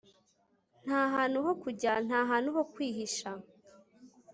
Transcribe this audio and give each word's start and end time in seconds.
ntahantu 0.85 1.37
ho 1.45 1.51
kujya, 1.63 1.91
ntahantu 2.07 2.49
ho 2.55 2.61
kwihisha 2.73 3.29